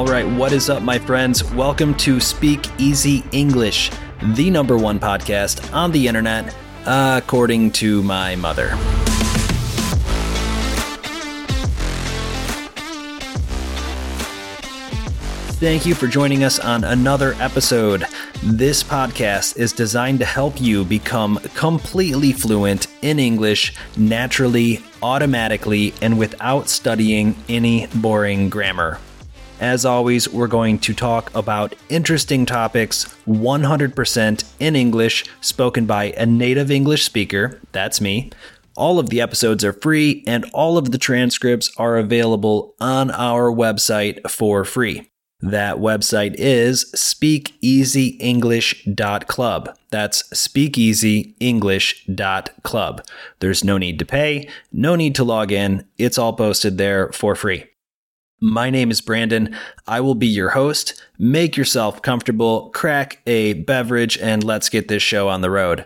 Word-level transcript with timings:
All 0.00 0.06
right, 0.06 0.26
what 0.26 0.52
is 0.52 0.70
up, 0.70 0.82
my 0.82 0.98
friends? 0.98 1.44
Welcome 1.52 1.94
to 1.96 2.20
Speak 2.20 2.66
Easy 2.80 3.22
English, 3.32 3.90
the 4.22 4.48
number 4.48 4.78
one 4.78 4.98
podcast 4.98 5.74
on 5.74 5.92
the 5.92 6.08
internet, 6.08 6.56
according 6.86 7.72
to 7.72 8.02
my 8.02 8.34
mother. 8.34 8.70
Thank 15.58 15.84
you 15.84 15.94
for 15.94 16.06
joining 16.06 16.44
us 16.44 16.58
on 16.58 16.82
another 16.84 17.34
episode. 17.34 18.06
This 18.42 18.82
podcast 18.82 19.58
is 19.58 19.70
designed 19.70 20.20
to 20.20 20.24
help 20.24 20.58
you 20.58 20.82
become 20.82 21.36
completely 21.54 22.32
fluent 22.32 22.86
in 23.02 23.18
English 23.18 23.74
naturally, 23.98 24.82
automatically, 25.02 25.92
and 26.00 26.18
without 26.18 26.70
studying 26.70 27.36
any 27.50 27.86
boring 27.88 28.48
grammar. 28.48 28.98
As 29.60 29.84
always, 29.84 30.26
we're 30.26 30.46
going 30.46 30.78
to 30.78 30.94
talk 30.94 31.30
about 31.34 31.74
interesting 31.90 32.46
topics 32.46 33.14
100% 33.28 34.44
in 34.58 34.74
English, 34.74 35.26
spoken 35.42 35.84
by 35.84 36.14
a 36.16 36.24
native 36.24 36.70
English 36.70 37.04
speaker. 37.04 37.60
That's 37.72 38.00
me. 38.00 38.30
All 38.74 38.98
of 38.98 39.10
the 39.10 39.20
episodes 39.20 39.62
are 39.62 39.74
free, 39.74 40.24
and 40.26 40.46
all 40.54 40.78
of 40.78 40.92
the 40.92 40.98
transcripts 40.98 41.70
are 41.76 41.98
available 41.98 42.74
on 42.80 43.10
our 43.10 43.52
website 43.52 44.30
for 44.30 44.64
free. 44.64 45.10
That 45.40 45.76
website 45.76 46.36
is 46.38 46.90
speakeasyenglish.club. 46.96 49.76
That's 49.90 50.22
speakeasyenglish.club. 50.22 53.06
There's 53.40 53.64
no 53.64 53.76
need 53.76 53.98
to 53.98 54.06
pay, 54.06 54.48
no 54.72 54.96
need 54.96 55.14
to 55.16 55.24
log 55.24 55.52
in. 55.52 55.84
It's 55.98 56.16
all 56.16 56.32
posted 56.32 56.78
there 56.78 57.12
for 57.12 57.34
free. 57.34 57.66
My 58.42 58.70
name 58.70 58.90
is 58.90 59.02
Brandon. 59.02 59.54
I 59.86 60.00
will 60.00 60.14
be 60.14 60.26
your 60.26 60.48
host. 60.50 61.04
Make 61.18 61.58
yourself 61.58 62.00
comfortable, 62.00 62.70
crack 62.70 63.20
a 63.26 63.52
beverage, 63.52 64.16
and 64.16 64.42
let's 64.42 64.70
get 64.70 64.88
this 64.88 65.02
show 65.02 65.28
on 65.28 65.42
the 65.42 65.50
road. 65.50 65.84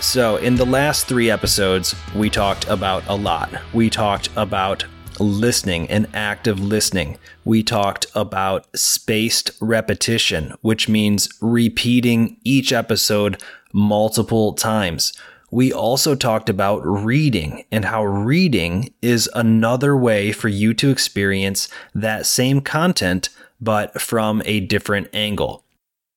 So, 0.00 0.36
in 0.36 0.54
the 0.54 0.64
last 0.64 1.06
three 1.06 1.30
episodes, 1.30 1.94
we 2.14 2.30
talked 2.30 2.66
about 2.68 3.06
a 3.06 3.16
lot. 3.16 3.52
We 3.74 3.90
talked 3.90 4.30
about 4.34 4.86
listening 5.20 5.90
and 5.90 6.08
active 6.14 6.58
listening. 6.58 7.18
We 7.44 7.62
talked 7.62 8.06
about 8.14 8.66
spaced 8.74 9.50
repetition, 9.60 10.54
which 10.62 10.88
means 10.88 11.28
repeating 11.42 12.38
each 12.44 12.72
episode 12.72 13.42
multiple 13.74 14.54
times. 14.54 15.12
We 15.54 15.72
also 15.72 16.16
talked 16.16 16.50
about 16.50 16.84
reading 16.84 17.64
and 17.70 17.84
how 17.84 18.02
reading 18.02 18.92
is 19.00 19.30
another 19.36 19.96
way 19.96 20.32
for 20.32 20.48
you 20.48 20.74
to 20.74 20.90
experience 20.90 21.68
that 21.94 22.26
same 22.26 22.60
content, 22.60 23.28
but 23.60 24.00
from 24.00 24.42
a 24.46 24.58
different 24.58 25.10
angle. 25.12 25.64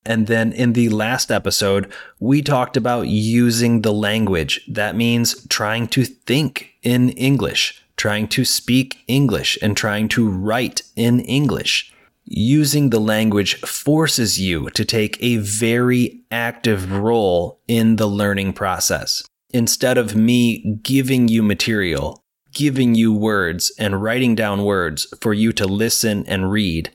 And 0.04 0.26
then 0.26 0.50
in 0.50 0.72
the 0.72 0.88
last 0.88 1.30
episode, 1.30 1.88
we 2.18 2.42
talked 2.42 2.76
about 2.76 3.06
using 3.06 3.82
the 3.82 3.92
language. 3.92 4.60
That 4.66 4.96
means 4.96 5.46
trying 5.46 5.86
to 5.88 6.04
think 6.04 6.70
in 6.82 7.10
English, 7.10 7.80
trying 7.96 8.26
to 8.30 8.44
speak 8.44 9.04
English, 9.06 9.56
and 9.62 9.76
trying 9.76 10.08
to 10.08 10.28
write 10.28 10.82
in 10.96 11.20
English. 11.20 11.92
Using 12.30 12.90
the 12.90 13.00
language 13.00 13.58
forces 13.62 14.38
you 14.38 14.68
to 14.70 14.84
take 14.84 15.16
a 15.22 15.38
very 15.38 16.20
active 16.30 16.92
role 16.92 17.58
in 17.66 17.96
the 17.96 18.06
learning 18.06 18.52
process. 18.52 19.24
Instead 19.50 19.96
of 19.96 20.14
me 20.14 20.78
giving 20.82 21.28
you 21.28 21.42
material, 21.42 22.22
giving 22.52 22.94
you 22.94 23.14
words, 23.14 23.72
and 23.78 24.02
writing 24.02 24.34
down 24.34 24.64
words 24.64 25.06
for 25.22 25.32
you 25.32 25.54
to 25.54 25.66
listen 25.66 26.26
and 26.26 26.50
read, 26.50 26.90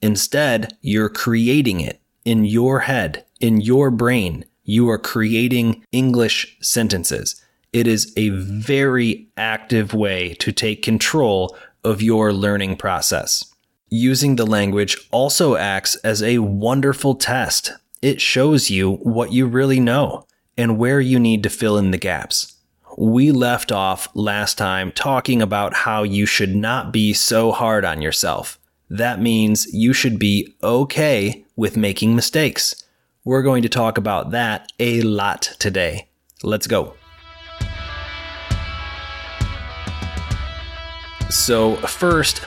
instead, 0.00 0.76
you're 0.82 1.08
creating 1.08 1.80
it 1.80 2.00
in 2.24 2.44
your 2.44 2.80
head, 2.80 3.24
in 3.40 3.60
your 3.60 3.90
brain, 3.90 4.44
you 4.62 4.88
are 4.88 4.98
creating 4.98 5.84
English 5.90 6.56
sentences. 6.60 7.42
It 7.72 7.88
is 7.88 8.12
a 8.16 8.28
very 8.28 9.26
active 9.36 9.94
way 9.94 10.34
to 10.34 10.52
take 10.52 10.82
control 10.82 11.56
of 11.82 12.02
your 12.02 12.32
learning 12.32 12.76
process. 12.76 13.52
Using 13.88 14.34
the 14.34 14.46
language 14.46 14.96
also 15.12 15.54
acts 15.54 15.94
as 15.96 16.20
a 16.20 16.38
wonderful 16.38 17.14
test. 17.14 17.70
It 18.02 18.20
shows 18.20 18.68
you 18.68 18.96
what 18.96 19.30
you 19.30 19.46
really 19.46 19.78
know 19.78 20.26
and 20.58 20.76
where 20.76 21.00
you 21.00 21.20
need 21.20 21.44
to 21.44 21.50
fill 21.50 21.78
in 21.78 21.92
the 21.92 21.96
gaps. 21.96 22.56
We 22.98 23.30
left 23.30 23.70
off 23.70 24.08
last 24.12 24.58
time 24.58 24.90
talking 24.90 25.40
about 25.40 25.72
how 25.72 26.02
you 26.02 26.26
should 26.26 26.56
not 26.56 26.92
be 26.92 27.12
so 27.12 27.52
hard 27.52 27.84
on 27.84 28.02
yourself. 28.02 28.58
That 28.90 29.20
means 29.20 29.72
you 29.72 29.92
should 29.92 30.18
be 30.18 30.56
okay 30.64 31.44
with 31.54 31.76
making 31.76 32.16
mistakes. 32.16 32.82
We're 33.24 33.42
going 33.42 33.62
to 33.62 33.68
talk 33.68 33.98
about 33.98 34.32
that 34.32 34.72
a 34.80 35.00
lot 35.02 35.42
today. 35.60 36.08
Let's 36.42 36.66
go. 36.66 36.94
So, 41.30 41.76
first, 41.76 42.42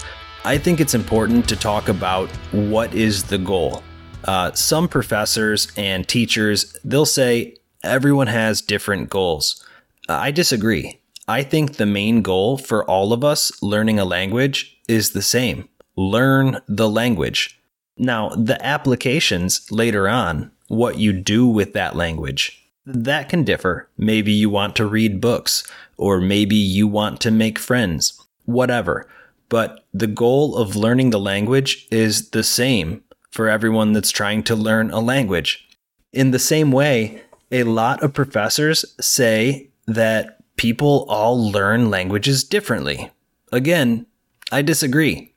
I 0.46 0.58
think 0.58 0.80
it's 0.80 0.94
important 0.94 1.50
to 1.50 1.56
talk 1.58 1.90
about 1.90 2.30
what 2.52 2.94
is 2.94 3.24
the 3.24 3.38
goal. 3.38 3.84
Uh, 4.24 4.54
some 4.54 4.88
professors 4.88 5.72
and 5.76 6.08
teachers, 6.08 6.78
they'll 6.86 7.06
say 7.06 7.58
everyone 7.84 8.28
has 8.28 8.62
different 8.62 9.10
goals. 9.10 9.66
I 10.08 10.32
disagree. 10.32 11.02
I 11.28 11.44
think 11.44 11.76
the 11.76 11.86
main 11.86 12.22
goal 12.22 12.58
for 12.58 12.86
all 12.86 13.12
of 13.12 13.24
us 13.24 13.62
learning 13.62 14.00
a 14.00 14.06
language 14.06 14.80
is 14.88 15.12
the 15.12 15.22
same 15.22 15.68
learn 15.98 16.62
the 16.68 16.90
language. 16.90 17.60
Now, 17.98 18.30
the 18.30 18.66
applications 18.66 19.70
later 19.70 20.08
on, 20.08 20.52
what 20.70 20.98
you 20.98 21.12
do 21.12 21.46
with 21.46 21.74
that 21.74 21.98
language, 21.98 22.66
that 22.86 23.28
can 23.28 23.44
differ. 23.44 23.90
Maybe 23.98 24.32
you 24.32 24.50
want 24.50 24.78
to 24.78 24.86
read 24.86 25.20
books, 25.20 25.70
or 25.98 26.22
maybe 26.22 26.56
you 26.56 26.88
want 26.88 27.20
to 27.22 27.32
make 27.32 27.60
friends, 27.60 28.18
whatever. 28.46 29.10
But 29.50 29.86
the 29.94 30.08
goal 30.08 30.56
of 30.56 30.76
learning 30.76 31.10
the 31.10 31.20
language 31.20 31.88
is 31.92 32.30
the 32.30 32.44
same 32.44 33.04
for 33.32 33.50
everyone 33.50 33.94
that's 33.94 34.12
trying 34.12 34.44
to 34.44 34.56
learn 34.56 34.92
a 34.92 35.00
language. 35.00 35.68
In 36.14 36.32
the 36.32 36.40
same 36.40 36.72
way, 36.72 37.22
a 37.52 37.64
lot 37.64 38.02
of 38.04 38.14
professors 38.14 38.86
say 39.02 39.70
that 39.88 40.38
people 40.56 41.06
all 41.10 41.52
learn 41.52 41.90
languages 41.90 42.44
differently. 42.44 43.12
Again, 43.52 44.06
I 44.52 44.62
disagree 44.62 45.34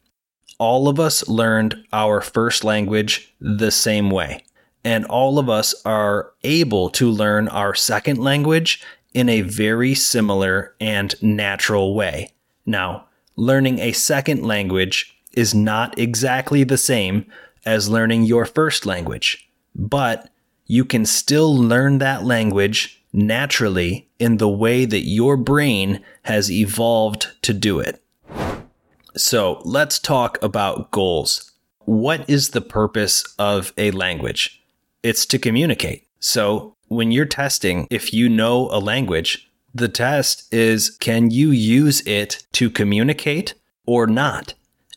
all 0.59 0.87
of 0.87 1.00
us 1.00 1.27
learned 1.27 1.75
our 1.93 2.21
first 2.21 2.62
language 2.62 3.34
the 3.41 3.73
same 3.73 4.11
way. 4.11 4.44
And 4.84 5.05
all 5.06 5.41
of 5.41 5.49
us 5.49 5.75
are 5.84 6.33
able 6.44 6.89
to 6.91 7.11
learn 7.11 7.49
our 7.49 7.75
second 7.75 8.19
language 8.19 8.81
in 9.12 9.29
a 9.29 9.41
very 9.43 9.94
similar 9.94 10.77
and 10.81 11.21
natural 11.21 11.94
way. 11.97 12.33
Now, 12.65 13.09
learning 13.37 13.78
a 13.78 13.93
second 13.93 14.43
language 14.44 15.19
is 15.32 15.54
not 15.54 15.98
exactly 15.98 16.65
the 16.65 16.78
same 16.78 17.26
as 17.65 17.88
learning 17.88 18.25
your 18.25 18.44
first 18.44 18.87
language, 18.87 19.50
but 19.75 20.31
you 20.66 20.84
can 20.84 21.06
still 21.06 21.54
learn 21.54 21.98
that 21.98 22.25
language 22.25 23.03
naturally 23.12 24.09
in 24.19 24.38
the 24.38 24.48
way 24.48 24.84
that 24.84 25.06
your 25.06 25.37
brain 25.37 26.00
has 26.22 26.50
evolved 26.50 27.28
to 27.43 27.53
do 27.53 27.78
it. 27.78 28.03
So 29.16 29.60
let's 29.64 29.99
talk 29.99 30.43
about 30.43 30.91
goals. 30.91 31.53
What 31.81 32.28
is 32.28 32.50
the 32.50 32.60
purpose 32.60 33.25
of 33.38 33.72
a 33.76 33.91
language? 33.91 34.62
It's 35.03 35.26
to 35.26 35.38
communicate. 35.38 36.06
So 36.20 36.76
when 36.88 37.10
you're 37.10 37.26
testing, 37.26 37.87
if 37.90 38.14
you 38.14 38.28
know 38.28 38.69
a 38.70 38.78
language, 38.78 39.50
the 39.75 39.89
test 39.89 40.53
is 40.53 40.91
can 40.91 41.31
you 41.31 41.51
use 41.51 42.01
it 42.07 42.47
to 42.53 42.71
communicate 42.71 43.55
or 43.87 44.07
not? 44.07 44.55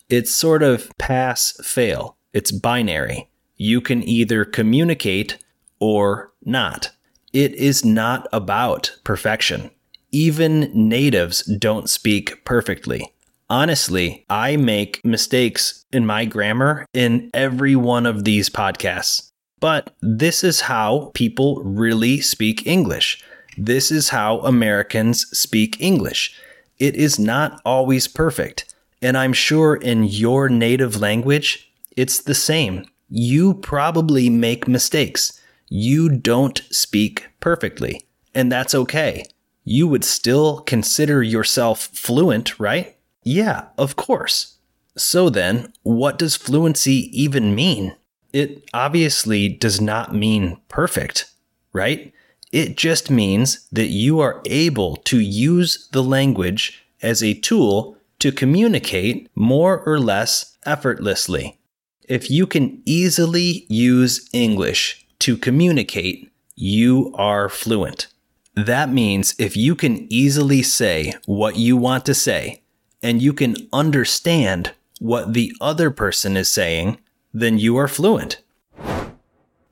It's 0.09 0.33
sort 0.33 0.63
of 0.63 0.91
pass 0.97 1.57
fail. 1.63 2.17
It's 2.33 2.51
binary. 2.51 3.29
You 3.55 3.81
can 3.81 4.03
either 4.03 4.45
communicate 4.45 5.37
or 5.79 6.33
not. 6.43 6.91
It 7.33 7.53
is 7.55 7.83
not 7.83 8.27
about 8.31 8.97
perfection. 9.03 9.71
Even 10.11 10.71
natives 10.73 11.43
don't 11.43 11.89
speak 11.89 12.45
perfectly. 12.45 13.11
Honestly, 13.49 14.25
I 14.29 14.57
make 14.57 15.03
mistakes 15.05 15.85
in 15.91 16.05
my 16.05 16.25
grammar 16.25 16.85
in 16.93 17.29
every 17.33 17.75
one 17.75 18.05
of 18.05 18.23
these 18.23 18.49
podcasts. 18.49 19.31
But 19.59 19.95
this 20.01 20.43
is 20.43 20.61
how 20.61 21.11
people 21.13 21.61
really 21.63 22.21
speak 22.21 22.65
English. 22.65 23.23
This 23.57 23.91
is 23.91 24.09
how 24.09 24.39
Americans 24.39 25.27
speak 25.37 25.79
English. 25.79 26.37
It 26.77 26.95
is 26.95 27.17
not 27.17 27.61
always 27.65 28.07
perfect. 28.07 28.73
And 29.01 29.17
I'm 29.17 29.33
sure 29.33 29.75
in 29.75 30.03
your 30.03 30.49
native 30.49 30.99
language, 30.99 31.71
it's 31.95 32.21
the 32.21 32.35
same. 32.35 32.85
You 33.09 33.53
probably 33.53 34.29
make 34.29 34.67
mistakes. 34.67 35.39
You 35.69 36.09
don't 36.09 36.61
speak 36.69 37.27
perfectly. 37.39 38.05
And 38.33 38.51
that's 38.51 38.75
okay. 38.75 39.25
You 39.63 39.87
would 39.87 40.03
still 40.03 40.61
consider 40.61 41.23
yourself 41.23 41.87
fluent, 41.93 42.59
right? 42.59 42.95
Yeah, 43.23 43.67
of 43.77 43.95
course. 43.95 44.57
So 44.97 45.29
then, 45.29 45.73
what 45.83 46.17
does 46.17 46.35
fluency 46.35 47.09
even 47.11 47.55
mean? 47.55 47.95
It 48.33 48.69
obviously 48.73 49.49
does 49.49 49.79
not 49.79 50.13
mean 50.13 50.59
perfect, 50.67 51.31
right? 51.73 52.13
It 52.51 52.77
just 52.77 53.09
means 53.09 53.67
that 53.71 53.87
you 53.87 54.19
are 54.19 54.41
able 54.45 54.97
to 54.97 55.19
use 55.19 55.87
the 55.91 56.03
language 56.03 56.85
as 57.01 57.21
a 57.23 57.33
tool 57.33 57.97
to 58.19 58.31
communicate 58.31 59.29
more 59.35 59.81
or 59.81 59.99
less 59.99 60.57
effortlessly. 60.65 61.59
If 62.07 62.29
you 62.29 62.47
can 62.47 62.81
easily 62.85 63.65
use 63.67 64.29
English 64.31 65.05
to 65.19 65.37
communicate, 65.37 66.31
you 66.55 67.13
are 67.17 67.49
fluent. 67.49 68.07
That 68.55 68.89
means 68.89 69.35
if 69.37 69.57
you 69.57 69.75
can 69.75 70.07
easily 70.11 70.61
say 70.61 71.13
what 71.25 71.57
you 71.57 71.75
want 71.75 72.05
to 72.05 72.13
say 72.13 72.61
and 73.03 73.21
you 73.21 73.33
can 73.33 73.55
understand 73.73 74.71
what 74.99 75.33
the 75.33 75.53
other 75.59 75.91
person 75.91 76.37
is 76.37 76.47
saying, 76.47 76.99
then 77.33 77.59
you 77.59 77.75
are 77.75 77.87
fluent. 77.87 78.41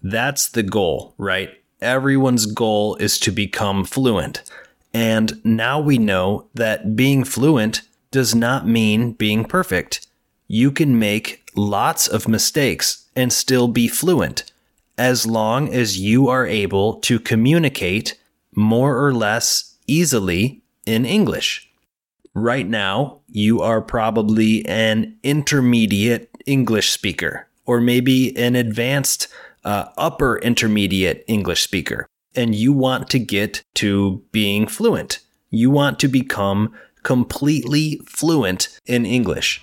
That's 0.02 0.48
the 0.50 0.64
goal, 0.64 1.16
right? 1.18 1.62
Everyone's 1.83 2.45
goal 2.45 2.95
is 2.95 3.19
to 3.19 3.31
become 3.31 3.83
fluent. 3.83 4.41
And 4.94 5.44
now 5.44 5.80
we 5.80 5.97
know 5.97 6.47
that 6.53 6.95
being 6.95 7.24
fluent 7.24 7.81
does 8.12 8.33
not 8.33 8.68
mean 8.68 9.12
being 9.12 9.44
perfect. 9.44 10.07
You 10.47 10.71
can 10.71 10.97
make 10.97 11.50
lots 11.56 12.07
of 12.07 12.27
mistakes 12.27 13.07
and 13.15 13.33
still 13.33 13.68
be 13.68 13.88
fluent 13.88 14.51
as 14.97 15.25
long 15.25 15.74
as 15.74 16.00
you 16.00 16.27
are 16.27 16.45
able 16.45 16.95
to 17.01 17.19
communicate 17.19 18.18
more 18.56 19.03
or 19.03 19.13
less 19.13 19.75
easily 19.88 20.62
in 20.85 21.06
English. 21.06 21.69
Right 22.35 22.68
now, 22.68 23.19
you 23.27 23.62
are 23.62 23.81
probably 23.81 24.65
an 24.65 25.18
intermediate 25.24 26.30
English 26.45 26.91
speaker, 26.91 27.47
or 27.65 27.80
maybe 27.80 28.35
an 28.38 28.56
advanced 28.56 29.27
uh, 29.63 29.86
upper 29.98 30.38
intermediate 30.39 31.24
English 31.27 31.62
speaker, 31.62 32.07
and 32.36 32.56
you 32.56 32.74
want 32.74 33.10
to 33.10 33.19
get 33.19 33.63
to 33.75 34.24
being 34.31 34.68
fluent. 34.68 35.19
You 35.50 35.69
want 35.69 36.00
to 36.00 36.07
become 36.07 36.74
completely 37.04 38.01
fluent 38.06 38.80
in 38.86 39.06
English. 39.06 39.62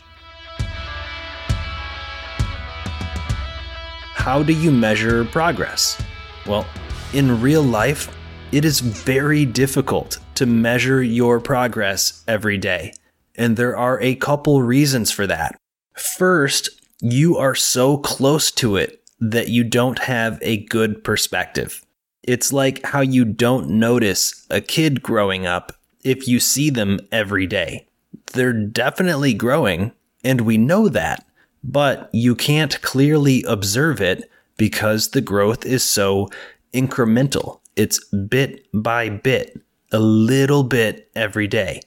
How 4.15 4.43
do 4.43 4.53
you 4.53 4.71
measure 4.71 5.25
progress? 5.25 6.01
Well, 6.47 6.67
in 7.15 7.41
real 7.41 7.63
life, 7.63 8.15
it 8.53 8.65
is 8.65 8.81
very 8.81 9.45
difficult 9.45 10.19
to 10.35 10.47
measure 10.47 11.03
your 11.03 11.41
progress 11.41 12.23
every 12.29 12.59
day. 12.59 12.93
And 13.35 13.57
there 13.57 13.77
are 13.77 14.01
a 14.01 14.17
couple 14.17 14.63
reasons 14.63 15.11
for 15.11 15.27
that. 15.27 15.57
First, 15.95 16.69
you 17.01 17.37
are 17.39 17.55
so 17.55 17.97
close 17.97 18.51
to 18.53 18.77
it 18.77 19.00
that 19.21 19.49
you 19.49 19.65
don't 19.65 20.01
have 20.01 20.39
a 20.43 20.65
good 20.67 21.05
perspective. 21.05 21.85
It's 22.23 22.53
like 22.53 22.85
how 22.85 23.01
you 23.01 23.25
don't 23.25 23.69
notice 23.71 24.47
a 24.51 24.61
kid 24.61 25.03
growing 25.03 25.47
up 25.47 25.73
if 26.05 26.27
you 26.27 26.41
see 26.41 26.71
them 26.71 27.01
every 27.13 27.47
day. 27.47 27.87
They're 28.33 28.53
definitely 28.53 29.35
growing, 29.35 29.93
and 30.25 30.43
we 30.43 30.57
know 30.57 30.89
that, 30.89 31.27
but 31.63 32.09
you 32.13 32.35
can't 32.35 32.81
clearly 32.83 33.45
observe 33.45 34.01
it 34.01 34.31
because 34.57 35.11
the 35.11 35.21
growth 35.21 35.65
is 35.65 35.83
so 35.83 36.29
incremental. 36.73 37.61
It's 37.77 38.05
bit 38.07 38.67
by 38.73 39.09
bit, 39.09 39.61
a 39.93 39.99
little 39.99 40.63
bit 40.63 41.11
every 41.15 41.47
day. 41.47 41.81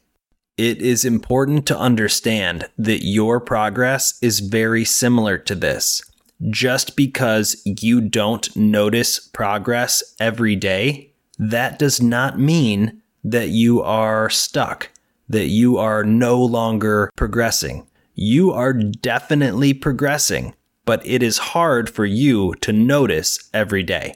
It 0.58 0.82
is 0.82 1.06
important 1.06 1.66
to 1.68 1.78
understand 1.78 2.70
that 2.78 3.04
your 3.06 3.40
progress 3.40 4.20
is 4.22 4.40
very 4.40 4.86
similar 4.86 5.38
to 5.40 5.56
this. 5.56 6.04
Just 6.50 6.96
because 6.96 7.62
you 7.66 8.02
don't 8.02 8.56
notice 8.56 9.20
progress 9.20 10.04
every 10.20 10.56
day, 10.56 11.14
that 11.40 11.80
does 11.80 12.02
not 12.02 12.40
mean 12.40 13.02
that 13.24 13.50
you 13.50 13.82
are 13.82 14.30
stuck, 14.30 14.90
that 15.30 15.48
you 15.48 15.78
are 15.78 16.04
no 16.04 16.44
longer 16.44 17.10
progressing. 17.16 17.88
You 18.14 18.52
are 18.52 18.74
definitely 18.74 19.74
progressing, 19.74 20.54
but 20.86 21.06
it 21.06 21.24
is 21.24 21.38
hard 21.38 21.90
for 21.90 22.06
you 22.06 22.54
to 22.62 22.74
notice 22.74 23.50
every 23.54 23.84
day. 23.84 24.16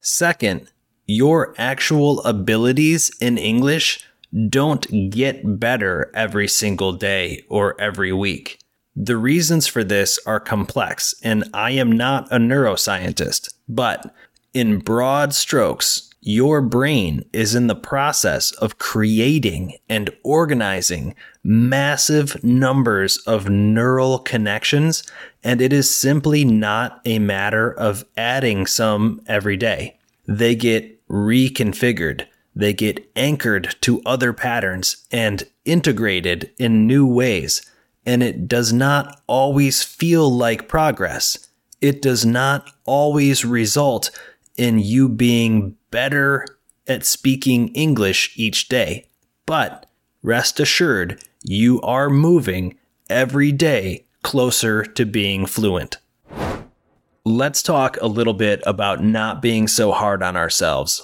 Second, 0.00 0.70
your 1.06 1.54
actual 1.58 2.22
abilities 2.22 3.10
in 3.20 3.38
English 3.38 4.04
don't 4.48 5.10
get 5.10 5.58
better 5.60 6.10
every 6.14 6.48
single 6.48 6.92
day 6.92 7.44
or 7.48 7.80
every 7.80 8.12
week. 8.12 8.58
The 8.98 9.18
reasons 9.18 9.66
for 9.66 9.84
this 9.84 10.18
are 10.24 10.40
complex, 10.40 11.14
and 11.22 11.44
I 11.52 11.72
am 11.72 11.92
not 11.92 12.32
a 12.32 12.38
neuroscientist, 12.38 13.52
but 13.68 14.14
in 14.54 14.78
broad 14.78 15.34
strokes, 15.34 16.08
your 16.22 16.62
brain 16.62 17.22
is 17.30 17.54
in 17.54 17.66
the 17.66 17.76
process 17.76 18.52
of 18.52 18.78
creating 18.78 19.76
and 19.86 20.08
organizing 20.24 21.14
massive 21.44 22.42
numbers 22.42 23.18
of 23.26 23.50
neural 23.50 24.18
connections, 24.18 25.02
and 25.44 25.60
it 25.60 25.74
is 25.74 25.94
simply 25.94 26.42
not 26.42 27.02
a 27.04 27.18
matter 27.18 27.70
of 27.70 28.06
adding 28.16 28.66
some 28.66 29.20
every 29.26 29.58
day. 29.58 29.98
They 30.26 30.54
get 30.54 31.06
reconfigured, 31.06 32.26
they 32.54 32.72
get 32.72 33.08
anchored 33.14 33.76
to 33.82 34.00
other 34.06 34.32
patterns 34.32 35.06
and 35.12 35.44
integrated 35.66 36.50
in 36.58 36.86
new 36.86 37.06
ways, 37.06 37.60
and 38.06 38.22
it 38.22 38.46
does 38.46 38.72
not 38.72 39.20
always 39.26 39.82
feel 39.82 40.30
like 40.30 40.68
progress. 40.68 41.48
It 41.80 42.00
does 42.00 42.24
not 42.24 42.70
always 42.84 43.44
result 43.44 44.10
in 44.56 44.78
you 44.78 45.08
being 45.08 45.76
better 45.90 46.46
at 46.86 47.04
speaking 47.04 47.68
English 47.74 48.32
each 48.36 48.68
day. 48.68 49.08
But 49.44 49.86
rest 50.22 50.60
assured, 50.60 51.22
you 51.42 51.80
are 51.82 52.08
moving 52.08 52.78
every 53.10 53.52
day 53.52 54.06
closer 54.22 54.84
to 54.84 55.04
being 55.04 55.46
fluent. 55.46 55.98
Let's 57.24 57.62
talk 57.62 57.96
a 58.00 58.06
little 58.06 58.34
bit 58.34 58.62
about 58.64 59.02
not 59.02 59.42
being 59.42 59.66
so 59.66 59.90
hard 59.90 60.22
on 60.22 60.36
ourselves. 60.36 61.02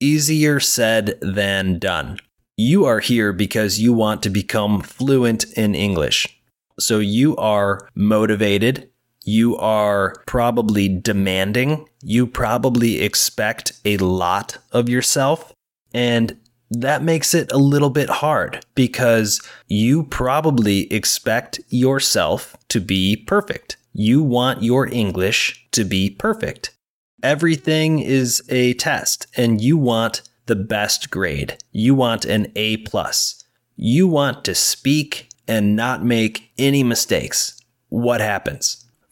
Easier 0.00 0.60
said 0.60 1.18
than 1.22 1.78
done. 1.78 2.18
You 2.56 2.84
are 2.84 3.00
here 3.00 3.32
because 3.32 3.78
you 3.78 3.94
want 3.94 4.22
to 4.22 4.30
become 4.30 4.82
fluent 4.82 5.44
in 5.54 5.74
English. 5.74 6.41
So 6.78 6.98
you 6.98 7.36
are 7.36 7.88
motivated, 7.94 8.90
you 9.24 9.56
are 9.56 10.14
probably 10.26 10.88
demanding, 10.88 11.88
you 12.02 12.26
probably 12.26 13.00
expect 13.00 13.72
a 13.84 13.96
lot 13.98 14.58
of 14.72 14.88
yourself, 14.88 15.52
and 15.94 16.36
that 16.70 17.02
makes 17.02 17.34
it 17.34 17.52
a 17.52 17.58
little 17.58 17.90
bit 17.90 18.08
hard 18.08 18.64
because 18.74 19.40
you 19.68 20.04
probably 20.04 20.92
expect 20.92 21.60
yourself 21.68 22.56
to 22.68 22.80
be 22.80 23.16
perfect. 23.16 23.76
You 23.92 24.22
want 24.22 24.62
your 24.62 24.88
English 24.88 25.66
to 25.72 25.84
be 25.84 26.08
perfect. 26.08 26.74
Everything 27.22 27.98
is 27.98 28.42
a 28.48 28.74
test 28.74 29.26
and 29.36 29.60
you 29.60 29.76
want 29.76 30.22
the 30.46 30.56
best 30.56 31.10
grade. 31.10 31.58
You 31.72 31.94
want 31.94 32.24
an 32.24 32.50
A 32.56 32.78
plus. 32.78 33.44
You 33.76 34.08
want 34.08 34.44
to 34.44 34.54
speak 34.54 35.28
and 35.52 35.76
not 35.76 36.04
make 36.04 36.52
any 36.58 36.82
mistakes. 36.82 37.60
What 37.88 38.20
happens? 38.20 38.64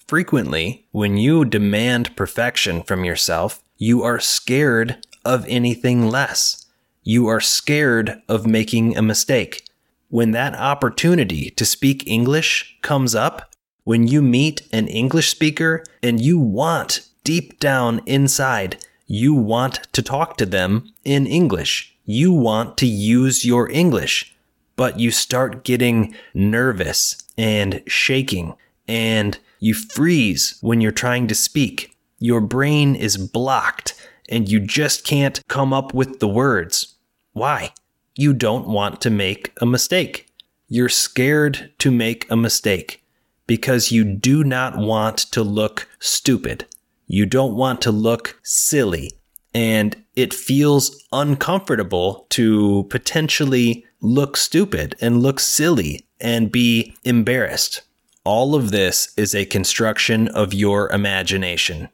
Frequently, 0.06 0.86
when 0.90 1.16
you 1.16 1.44
demand 1.44 2.16
perfection 2.16 2.82
from 2.82 3.04
yourself, 3.04 3.62
you 3.76 4.02
are 4.02 4.18
scared 4.20 5.06
of 5.24 5.44
anything 5.48 6.08
less 6.08 6.60
you 7.02 7.26
are 7.26 7.40
scared 7.40 8.22
of 8.28 8.46
making 8.46 8.96
a 8.96 9.02
mistake. 9.02 9.64
When 10.08 10.32
that 10.32 10.54
opportunity 10.54 11.50
to 11.50 11.64
speak 11.64 12.06
English 12.06 12.78
comes 12.82 13.14
up, 13.14 13.54
when 13.84 14.06
you 14.06 14.20
meet 14.22 14.62
an 14.72 14.86
English 14.88 15.30
speaker 15.30 15.84
and 16.02 16.20
you 16.20 16.38
want 16.38 17.08
deep 17.24 17.58
down 17.58 18.02
inside, 18.06 18.84
you 19.06 19.34
want 19.34 19.92
to 19.92 20.02
talk 20.02 20.36
to 20.36 20.46
them 20.46 20.92
in 21.04 21.26
English. 21.26 21.96
You 22.04 22.32
want 22.32 22.76
to 22.78 22.86
use 22.86 23.44
your 23.44 23.70
English, 23.70 24.36
but 24.80 24.98
you 24.98 25.10
start 25.10 25.62
getting 25.62 26.14
nervous 26.32 27.22
and 27.36 27.82
shaking 27.86 28.54
and 28.88 29.38
you 29.58 29.74
freeze 29.74 30.56
when 30.62 30.80
you're 30.80 30.90
trying 30.90 31.26
to 31.26 31.34
speak. 31.34 31.94
Your 32.18 32.40
brain 32.40 32.96
is 32.96 33.18
blocked 33.18 33.92
and 34.30 34.48
you 34.48 34.58
just 34.58 35.04
can't 35.04 35.46
come 35.48 35.74
up 35.74 35.92
with 35.92 36.18
the 36.18 36.28
words. 36.28 36.94
Why? 37.34 37.74
You 38.16 38.32
don't 38.32 38.68
want 38.68 39.02
to 39.02 39.10
make 39.10 39.52
a 39.60 39.66
mistake. 39.66 40.28
You're 40.66 40.88
scared 40.88 41.74
to 41.80 41.90
make 41.90 42.26
a 42.30 42.36
mistake 42.38 43.04
because 43.46 43.92
you 43.92 44.02
do 44.02 44.42
not 44.44 44.78
want 44.78 45.18
to 45.32 45.42
look 45.42 45.88
stupid. 45.98 46.64
You 47.06 47.26
don't 47.26 47.54
want 47.54 47.82
to 47.82 47.92
look 47.92 48.40
silly. 48.42 49.19
And 49.52 50.04
it 50.14 50.32
feels 50.32 51.04
uncomfortable 51.12 52.26
to 52.30 52.86
potentially 52.90 53.84
look 54.00 54.36
stupid 54.36 54.96
and 55.00 55.22
look 55.22 55.40
silly 55.40 56.06
and 56.20 56.52
be 56.52 56.94
embarrassed. 57.04 57.82
All 58.24 58.54
of 58.54 58.70
this 58.70 59.12
is 59.16 59.34
a 59.34 59.46
construction 59.46 60.28
of 60.28 60.54
your 60.54 60.90
imagination. 60.90 61.88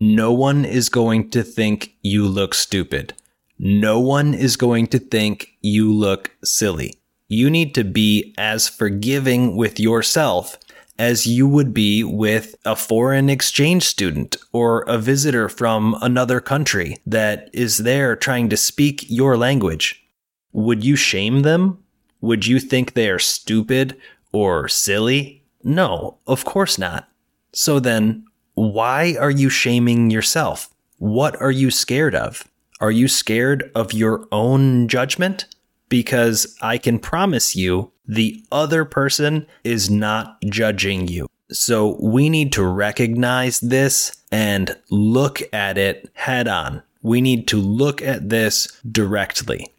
No 0.00 0.32
one 0.32 0.64
is 0.64 0.88
going 0.88 1.30
to 1.30 1.42
think 1.42 1.94
you 2.02 2.26
look 2.26 2.54
stupid. 2.54 3.14
No 3.58 3.98
one 3.98 4.34
is 4.34 4.56
going 4.56 4.86
to 4.88 4.98
think 4.98 5.54
you 5.60 5.92
look 5.92 6.36
silly. 6.44 6.98
You 7.28 7.50
need 7.50 7.74
to 7.74 7.84
be 7.84 8.34
as 8.38 8.68
forgiving 8.68 9.56
with 9.56 9.80
yourself 9.80 10.56
as 10.98 11.26
you 11.26 11.46
would 11.46 11.72
be 11.72 12.02
with 12.02 12.56
a 12.64 12.74
foreign 12.74 13.30
exchange 13.30 13.84
student 13.84 14.36
or 14.52 14.82
a 14.82 14.98
visitor 14.98 15.48
from 15.48 15.96
another 16.00 16.40
country 16.40 16.98
that 17.06 17.48
is 17.52 17.78
there 17.78 18.16
trying 18.16 18.48
to 18.48 18.56
speak 18.56 19.04
your 19.08 19.36
language. 19.36 20.04
Would 20.52 20.84
you 20.84 20.96
shame 20.96 21.42
them? 21.42 21.78
Would 22.20 22.46
you 22.46 22.58
think 22.58 22.92
they 22.94 23.08
are 23.08 23.20
stupid 23.20 23.96
or 24.32 24.68
silly? 24.68 25.44
No, 25.62 26.18
of 26.26 26.44
course 26.44 26.78
not. 26.78 27.08
So 27.52 27.78
then, 27.78 28.24
why 28.54 29.16
are 29.20 29.30
you 29.30 29.48
shaming 29.48 30.10
yourself? 30.10 30.68
What 30.98 31.40
are 31.40 31.50
you 31.50 31.70
scared 31.70 32.14
of? 32.14 32.44
Are 32.80 32.90
you 32.90 33.06
scared 33.06 33.70
of 33.74 33.92
your 33.92 34.26
own 34.32 34.88
judgment? 34.88 35.46
Because 35.88 36.56
I 36.60 36.76
can 36.76 36.98
promise 36.98 37.54
you 37.54 37.92
the 38.08 38.42
other 38.50 38.84
person 38.84 39.46
is 39.62 39.90
not 39.90 40.40
judging 40.46 41.06
you. 41.06 41.28
So 41.50 41.96
we 42.00 42.28
need 42.28 42.52
to 42.54 42.64
recognize 42.64 43.60
this 43.60 44.12
and 44.32 44.76
look 44.90 45.40
at 45.52 45.78
it 45.78 46.10
head 46.14 46.48
on. 46.48 46.82
We 47.02 47.20
need 47.20 47.46
to 47.48 47.58
look 47.58 48.02
at 48.02 48.28
this 48.28 48.66
directly. 48.90 49.72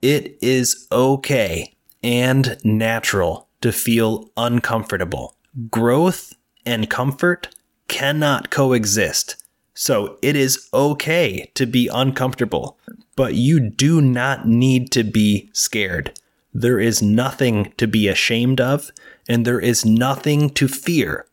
It 0.00 0.36
is 0.42 0.88
okay 0.90 1.74
and 2.02 2.58
natural 2.64 3.48
to 3.60 3.70
feel 3.70 4.30
uncomfortable. 4.36 5.36
Growth 5.70 6.34
and 6.66 6.90
comfort 6.90 7.54
cannot 7.88 8.50
coexist. 8.50 9.36
So 9.74 10.18
it 10.20 10.36
is 10.36 10.68
okay 10.74 11.50
to 11.54 11.66
be 11.66 11.88
uncomfortable, 11.92 12.78
but 13.16 13.34
you 13.34 13.60
do 13.60 14.00
not 14.00 14.46
need 14.46 14.90
to 14.92 15.04
be 15.04 15.50
scared. 15.52 16.18
There 16.54 16.78
is 16.78 17.02
nothing 17.02 17.72
to 17.78 17.86
be 17.86 18.08
ashamed 18.08 18.60
of, 18.60 18.90
and 19.28 19.46
there 19.46 19.60
is 19.60 19.84
nothing 19.84 20.50
to 20.50 20.68
fear. 20.68 21.26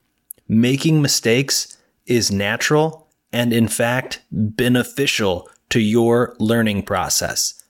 Making 0.47 1.01
mistakes 1.01 1.77
is 2.05 2.31
natural 2.31 3.07
and, 3.31 3.53
in 3.53 3.67
fact, 3.67 4.21
beneficial 4.31 5.49
to 5.69 5.79
your 5.79 6.35
learning 6.39 6.83
process. 6.83 7.63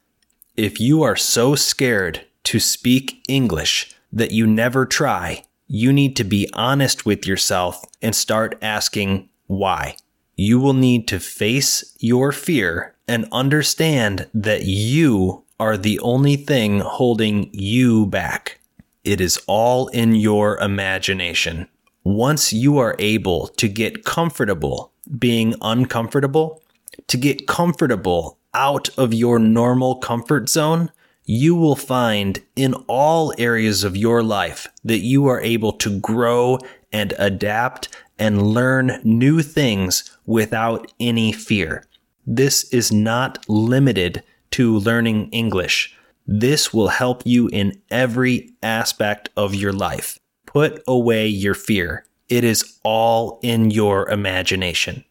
If 0.55 0.79
you 0.79 1.03
are 1.03 1.15
so 1.15 1.55
scared 1.55 2.25
to 2.45 2.59
speak 2.59 3.23
English 3.27 3.93
that 4.11 4.31
you 4.31 4.47
never 4.47 4.85
try, 4.85 5.43
you 5.67 5.93
need 5.93 6.15
to 6.15 6.23
be 6.23 6.49
honest 6.53 7.05
with 7.05 7.27
yourself 7.27 7.83
and 8.01 8.15
start 8.15 8.57
asking 8.61 9.29
why. 9.47 9.95
You 10.35 10.59
will 10.59 10.73
need 10.73 11.07
to 11.09 11.19
face 11.19 11.95
your 11.99 12.31
fear 12.31 12.95
and 13.07 13.27
understand 13.31 14.27
that 14.33 14.63
you 14.63 15.43
are 15.59 15.77
the 15.77 15.99
only 15.99 16.35
thing 16.35 16.79
holding 16.79 17.49
you 17.51 18.05
back. 18.05 18.59
It 19.03 19.19
is 19.19 19.41
all 19.47 19.87
in 19.89 20.15
your 20.15 20.57
imagination. 20.59 21.67
Once 22.03 22.53
you 22.53 22.77
are 22.77 22.95
able 22.99 23.47
to 23.47 23.67
get 23.67 24.05
comfortable 24.05 24.93
being 25.17 25.55
uncomfortable, 25.61 26.61
to 27.07 27.17
get 27.17 27.47
comfortable 27.47 28.37
out 28.53 28.89
of 28.97 29.13
your 29.13 29.39
normal 29.39 29.95
comfort 29.95 30.49
zone, 30.49 30.91
you 31.25 31.55
will 31.55 31.75
find 31.75 32.41
in 32.55 32.73
all 32.87 33.33
areas 33.37 33.83
of 33.83 33.97
your 33.97 34.23
life 34.23 34.67
that 34.83 34.99
you 34.99 35.27
are 35.27 35.41
able 35.41 35.73
to 35.73 35.99
grow 35.99 36.57
and 36.91 37.13
adapt 37.19 37.89
and 38.17 38.47
learn 38.47 38.99
new 39.03 39.41
things 39.41 40.17
without 40.25 40.91
any 40.99 41.31
fear. 41.31 41.83
This 42.25 42.63
is 42.73 42.91
not 42.91 43.47
limited 43.47 44.23
to 44.51 44.77
learning 44.77 45.29
English. 45.31 45.95
This 46.25 46.73
will 46.73 46.89
help 46.89 47.23
you 47.25 47.47
in 47.47 47.81
every 47.89 48.51
aspect 48.61 49.29
of 49.35 49.55
your 49.55 49.73
life. 49.73 50.19
Put 50.45 50.83
away 50.87 51.27
your 51.27 51.55
fear. 51.55 52.05
It 52.27 52.43
is 52.43 52.79
all 52.83 53.39
in 53.41 53.71
your 53.71 54.07
imagination. 54.09 55.03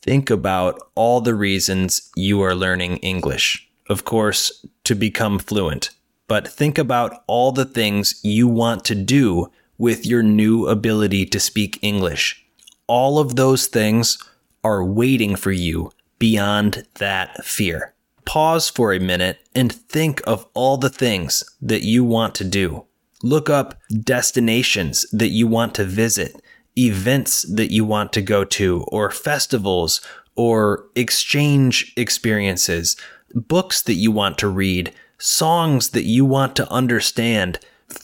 Think 0.00 0.30
about 0.30 0.80
all 0.94 1.20
the 1.20 1.34
reasons 1.34 2.10
you 2.14 2.40
are 2.42 2.54
learning 2.54 2.98
English. 2.98 3.68
Of 3.88 4.04
course, 4.04 4.64
to 4.84 4.94
become 4.94 5.38
fluent. 5.38 5.90
But 6.28 6.46
think 6.46 6.78
about 6.78 7.24
all 7.26 7.52
the 7.52 7.64
things 7.64 8.20
you 8.22 8.46
want 8.46 8.84
to 8.84 8.94
do 8.94 9.50
with 9.78 10.06
your 10.06 10.22
new 10.22 10.66
ability 10.66 11.26
to 11.26 11.40
speak 11.40 11.78
English. 11.82 12.44
All 12.86 13.18
of 13.18 13.36
those 13.36 13.66
things 13.66 14.18
are 14.62 14.84
waiting 14.84 15.36
for 15.36 15.52
you 15.52 15.90
beyond 16.18 16.86
that 16.94 17.44
fear 17.44 17.94
pause 18.28 18.68
for 18.68 18.92
a 18.92 19.00
minute 19.00 19.38
and 19.54 19.72
think 19.72 20.20
of 20.26 20.46
all 20.52 20.76
the 20.76 20.90
things 20.90 21.42
that 21.62 21.82
you 21.82 22.04
want 22.04 22.34
to 22.34 22.44
do. 22.44 22.84
Look 23.22 23.48
up 23.48 23.80
destinations 24.02 25.06
that 25.12 25.30
you 25.30 25.46
want 25.46 25.74
to 25.76 25.84
visit, 25.84 26.36
events 26.76 27.42
that 27.44 27.72
you 27.72 27.86
want 27.86 28.12
to 28.12 28.20
go 28.20 28.44
to, 28.44 28.84
or 28.88 29.10
festivals 29.10 30.02
or 30.36 30.84
exchange 30.94 31.94
experiences, 31.96 32.96
books 33.34 33.80
that 33.80 33.94
you 33.94 34.12
want 34.12 34.36
to 34.38 34.48
read, 34.48 34.92
songs 35.16 35.88
that 35.90 36.04
you 36.04 36.26
want 36.26 36.54
to 36.56 36.70
understand, 36.70 37.58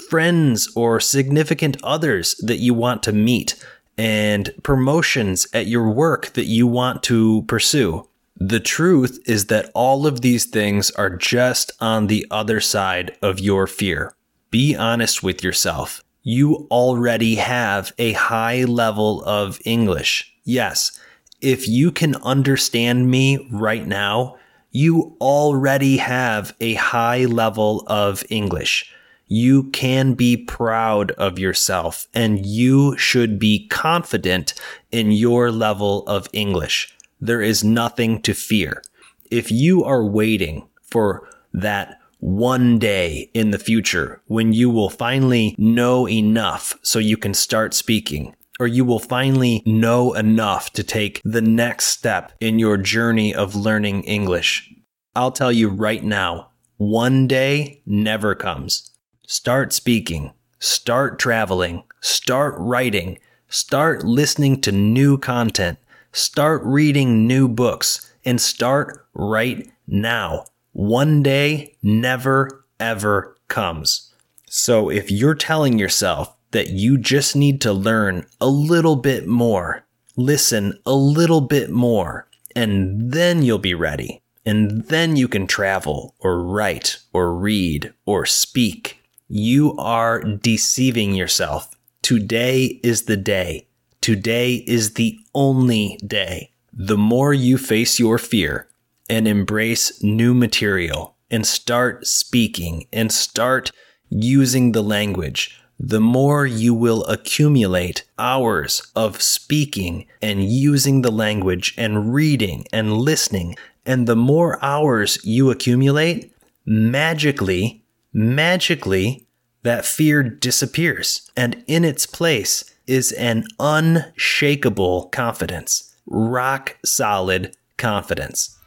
friends 0.08 0.72
or 0.74 1.00
significant 1.00 1.76
others 1.84 2.34
that 2.36 2.60
you 2.60 2.72
want 2.72 3.02
to 3.02 3.12
meet, 3.12 3.62
and 3.98 4.54
promotions 4.62 5.46
at 5.52 5.66
your 5.66 5.90
work 5.90 6.28
that 6.32 6.46
you 6.46 6.66
want 6.66 7.02
to 7.02 7.42
pursue. 7.42 8.08
The 8.36 8.60
truth 8.60 9.20
is 9.26 9.46
that 9.46 9.70
all 9.74 10.08
of 10.08 10.20
these 10.20 10.44
things 10.44 10.90
are 10.92 11.10
just 11.10 11.70
on 11.80 12.08
the 12.08 12.26
other 12.32 12.60
side 12.60 13.16
of 13.22 13.38
your 13.38 13.68
fear. 13.68 14.12
Be 14.50 14.74
honest 14.74 15.22
with 15.22 15.44
yourself. 15.44 16.02
You 16.24 16.66
already 16.70 17.36
have 17.36 17.92
a 17.96 18.12
high 18.12 18.64
level 18.64 19.22
of 19.24 19.60
English. 19.64 20.34
Yes, 20.42 20.98
if 21.40 21.68
you 21.68 21.92
can 21.92 22.16
understand 22.16 23.08
me 23.08 23.48
right 23.52 23.86
now, 23.86 24.36
you 24.72 25.16
already 25.20 25.98
have 25.98 26.56
a 26.60 26.74
high 26.74 27.26
level 27.26 27.84
of 27.86 28.24
English. 28.30 28.92
You 29.28 29.70
can 29.70 30.14
be 30.14 30.36
proud 30.36 31.12
of 31.12 31.38
yourself 31.38 32.08
and 32.12 32.44
you 32.44 32.96
should 32.98 33.38
be 33.38 33.68
confident 33.68 34.54
in 34.90 35.12
your 35.12 35.52
level 35.52 36.04
of 36.08 36.28
English 36.32 36.93
there 37.24 37.42
is 37.42 37.64
nothing 37.64 38.20
to 38.22 38.34
fear. 38.34 38.82
If 39.30 39.50
you 39.50 39.82
are 39.84 40.04
waiting 40.04 40.68
for 40.82 41.28
that 41.52 41.98
one 42.20 42.78
day 42.78 43.30
in 43.34 43.50
the 43.50 43.58
future 43.58 44.22
when 44.26 44.52
you 44.52 44.70
will 44.70 44.90
finally 44.90 45.54
know 45.58 46.08
enough 46.08 46.74
so 46.82 46.98
you 46.98 47.16
can 47.16 47.34
start 47.34 47.74
speaking, 47.74 48.34
or 48.60 48.66
you 48.66 48.84
will 48.84 48.98
finally 48.98 49.62
know 49.66 50.12
enough 50.14 50.72
to 50.72 50.82
take 50.82 51.20
the 51.24 51.42
next 51.42 51.86
step 51.86 52.32
in 52.40 52.58
your 52.58 52.76
journey 52.76 53.34
of 53.34 53.54
learning 53.54 54.02
English. 54.04 54.72
I'll 55.16 55.32
tell 55.32 55.52
you 55.52 55.68
right 55.68 56.04
now, 56.04 56.50
one 56.76 57.26
day 57.26 57.82
never 57.86 58.34
comes. 58.34 58.90
Start 59.26 59.72
speaking, 59.72 60.32
start 60.58 61.18
traveling, 61.18 61.84
start 62.00 62.54
writing, 62.58 63.18
start 63.48 64.04
listening 64.04 64.60
to 64.62 64.72
new 64.72 65.16
content, 65.18 65.78
Start 66.16 66.62
reading 66.62 67.26
new 67.26 67.48
books 67.48 68.08
and 68.24 68.40
start 68.40 69.04
right 69.14 69.68
now. 69.88 70.44
One 70.70 71.24
day 71.24 71.74
never 71.82 72.64
ever 72.78 73.36
comes. 73.48 74.14
So 74.48 74.90
if 74.90 75.10
you're 75.10 75.34
telling 75.34 75.76
yourself 75.76 76.32
that 76.52 76.68
you 76.68 76.98
just 76.98 77.34
need 77.34 77.60
to 77.62 77.72
learn 77.72 78.26
a 78.40 78.46
little 78.46 78.94
bit 78.94 79.26
more, 79.26 79.84
listen 80.16 80.78
a 80.86 80.94
little 80.94 81.40
bit 81.40 81.70
more, 81.70 82.28
and 82.54 83.10
then 83.10 83.42
you'll 83.42 83.58
be 83.58 83.74
ready. 83.74 84.22
And 84.46 84.84
then 84.84 85.16
you 85.16 85.26
can 85.26 85.48
travel 85.48 86.14
or 86.20 86.44
write 86.44 86.98
or 87.12 87.34
read 87.34 87.92
or 88.06 88.24
speak. 88.24 89.00
You 89.26 89.74
are 89.78 90.22
deceiving 90.22 91.16
yourself. 91.16 91.74
Today 92.02 92.78
is 92.84 93.06
the 93.06 93.16
day. 93.16 93.66
Today 94.04 94.56
is 94.66 94.94
the 94.94 95.18
only 95.34 95.98
day. 96.06 96.50
The 96.74 96.98
more 96.98 97.32
you 97.32 97.56
face 97.56 97.98
your 97.98 98.18
fear 98.18 98.68
and 99.08 99.26
embrace 99.26 100.02
new 100.02 100.34
material 100.34 101.16
and 101.30 101.46
start 101.46 102.06
speaking 102.06 102.86
and 102.92 103.10
start 103.10 103.70
using 104.10 104.72
the 104.72 104.82
language, 104.82 105.58
the 105.80 106.02
more 106.02 106.44
you 106.44 106.74
will 106.74 107.06
accumulate 107.06 108.04
hours 108.18 108.82
of 108.94 109.22
speaking 109.22 110.04
and 110.20 110.44
using 110.44 111.00
the 111.00 111.10
language 111.10 111.74
and 111.78 112.12
reading 112.12 112.66
and 112.74 112.98
listening. 112.98 113.56
And 113.86 114.06
the 114.06 114.16
more 114.16 114.62
hours 114.62 115.18
you 115.24 115.50
accumulate, 115.50 116.30
magically, 116.66 117.82
magically, 118.12 119.23
that 119.64 119.84
fear 119.84 120.22
disappears, 120.22 121.30
and 121.36 121.64
in 121.66 121.84
its 121.84 122.06
place 122.06 122.70
is 122.86 123.12
an 123.12 123.44
unshakable 123.58 125.08
confidence, 125.08 125.94
rock 126.06 126.76
solid 126.84 127.56
confidence. 127.78 128.58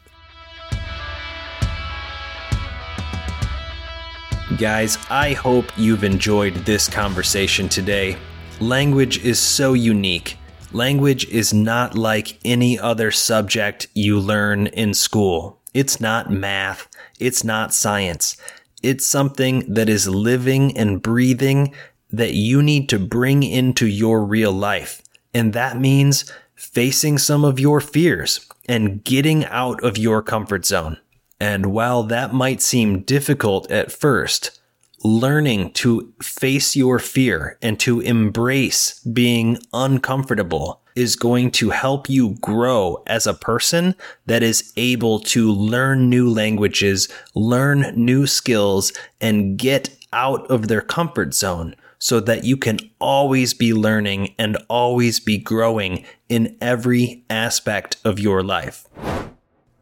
Guys, 4.58 4.98
I 5.08 5.34
hope 5.34 5.66
you've 5.76 6.04
enjoyed 6.04 6.54
this 6.54 6.88
conversation 6.88 7.68
today. 7.68 8.16
Language 8.60 9.24
is 9.24 9.38
so 9.38 9.74
unique. 9.74 10.36
Language 10.72 11.28
is 11.28 11.54
not 11.54 11.96
like 11.96 12.38
any 12.44 12.78
other 12.78 13.12
subject 13.12 13.86
you 13.94 14.18
learn 14.18 14.66
in 14.68 14.94
school. 14.94 15.60
It's 15.74 16.00
not 16.00 16.32
math. 16.32 16.88
It's 17.20 17.44
not 17.44 17.72
science. 17.72 18.36
It's 18.82 19.06
something 19.06 19.72
that 19.72 19.88
is 19.88 20.08
living 20.08 20.76
and 20.76 21.02
breathing 21.02 21.74
that 22.10 22.34
you 22.34 22.62
need 22.62 22.88
to 22.88 22.98
bring 22.98 23.42
into 23.42 23.86
your 23.86 24.24
real 24.24 24.52
life. 24.52 25.02
And 25.34 25.52
that 25.52 25.78
means 25.78 26.30
facing 26.54 27.18
some 27.18 27.44
of 27.44 27.60
your 27.60 27.80
fears 27.80 28.46
and 28.68 29.04
getting 29.04 29.44
out 29.46 29.82
of 29.84 29.98
your 29.98 30.22
comfort 30.22 30.64
zone. 30.64 30.98
And 31.40 31.66
while 31.66 32.02
that 32.04 32.34
might 32.34 32.60
seem 32.60 33.02
difficult 33.02 33.70
at 33.70 33.92
first, 33.92 34.57
learning 35.04 35.72
to 35.72 36.12
face 36.22 36.74
your 36.74 36.98
fear 36.98 37.56
and 37.62 37.78
to 37.80 38.00
embrace 38.00 39.00
being 39.00 39.58
uncomfortable 39.72 40.80
is 40.96 41.14
going 41.14 41.50
to 41.52 41.70
help 41.70 42.10
you 42.10 42.34
grow 42.40 43.02
as 43.06 43.26
a 43.26 43.34
person 43.34 43.94
that 44.26 44.42
is 44.42 44.72
able 44.76 45.20
to 45.20 45.52
learn 45.52 46.10
new 46.10 46.28
languages, 46.28 47.08
learn 47.34 47.92
new 47.94 48.26
skills, 48.26 48.92
and 49.20 49.56
get 49.56 49.96
out 50.12 50.44
of 50.50 50.66
their 50.66 50.80
comfort 50.80 51.34
zone 51.34 51.76
so 52.00 52.18
that 52.20 52.44
you 52.44 52.56
can 52.56 52.78
always 53.00 53.54
be 53.54 53.72
learning 53.72 54.34
and 54.38 54.56
always 54.68 55.20
be 55.20 55.38
growing 55.38 56.04
in 56.28 56.56
every 56.60 57.24
aspect 57.30 57.96
of 58.04 58.18
your 58.18 58.42
life. 58.42 58.86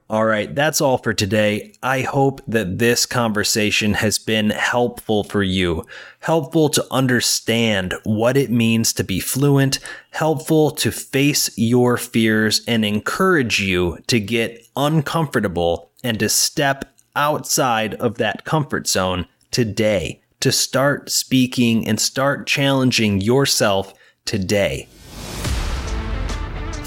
All 0.09 0.25
right, 0.25 0.55
that's 0.55 0.81
all 0.81 0.99
for 0.99 1.13
today. 1.13 1.73
I 1.83 2.03
hope 2.03 2.41
that 2.47 2.79
this 2.79 3.07
conversation 3.07 3.95
has 3.95 4.21
been 4.21 4.51
helpful 4.51 5.25
for 5.25 5.43
you, 5.43 5.85
helpful 6.21 6.69
to 6.71 6.87
understand 6.93 7.93
what 8.05 8.37
it 8.37 8.49
means 8.49 8.93
to 8.93 9.05
be 9.05 9.19
fluent, 9.19 9.81
helpful 10.11 10.71
to 10.71 10.93
face 10.93 11.51
your 11.59 11.97
fears, 11.97 12.63
and 12.69 12.85
encourage 12.85 13.61
you 13.61 13.99
to 14.07 14.21
get 14.21 14.65
uncomfortable 14.77 15.91
and 16.05 16.21
to 16.21 16.29
step 16.29 16.85
outside 17.17 17.95
of 17.95 18.19
that 18.19 18.45
comfort 18.45 18.87
zone 18.87 19.27
today, 19.51 20.23
to 20.39 20.53
start 20.53 21.11
speaking 21.11 21.89
and 21.89 21.99
start 21.99 22.47
challenging 22.47 23.21
yourself 23.21 23.93
today. 24.25 24.87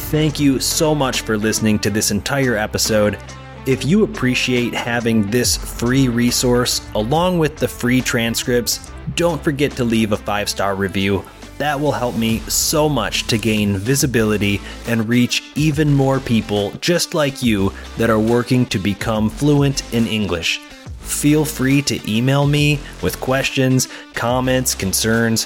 Thank 0.10 0.40
you 0.40 0.60
so 0.60 0.96
much 0.96 1.22
for 1.22 1.38
listening 1.38 1.78
to 1.80 1.92
this 1.92 2.10
entire 2.10 2.58
episode. 2.58 3.20
If 3.68 3.86
you 3.86 4.04
appreciate 4.04 4.74
having 4.74 5.30
this 5.30 5.56
free 5.56 6.08
resource 6.08 6.82
along 6.96 7.38
with 7.38 7.58
the 7.58 7.68
free 7.68 8.02
transcripts, 8.02 8.92
don't 9.16 9.44
forget 9.44 9.72
to 9.74 9.84
leave 9.84 10.12
a 10.12 10.18
five 10.18 10.50
star 10.50 10.74
review. 10.74 11.24
That 11.60 11.80
will 11.80 11.92
help 11.92 12.16
me 12.16 12.40
so 12.48 12.90
much 12.90 13.28
to 13.28 13.38
gain 13.38 13.78
visibility 13.78 14.60
and 14.88 15.08
reach 15.08 15.44
even 15.54 15.94
more 15.94 16.20
people 16.20 16.72
just 16.82 17.14
like 17.14 17.44
you 17.44 17.72
that 18.00 18.10
are 18.10 18.20
working 18.20 18.66
to 18.66 18.80
become 18.80 19.30
fluent 19.30 19.94
in 19.94 20.08
English. 20.08 20.58
Feel 21.02 21.46
free 21.46 21.84
to 21.84 22.12
email 22.12 22.48
me 22.48 22.80
with 23.04 23.22
questions, 23.22 23.88
comments, 24.16 24.74
concerns, 24.74 25.46